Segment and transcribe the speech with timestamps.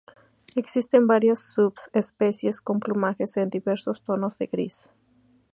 [0.55, 4.91] Existen varias subespecies con plumajes en diversos tonos de gris.